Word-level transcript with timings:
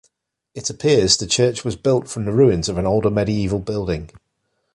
It 0.55 0.71
appears 0.71 1.15
the 1.15 1.27
church 1.27 1.63
was 1.63 1.75
built 1.75 2.07
from 2.09 2.25
the 2.25 2.31
ruins 2.31 2.67
of 2.67 2.79
an 2.79 2.87
older 2.87 3.11
medieval 3.11 3.59
building. 3.59 4.09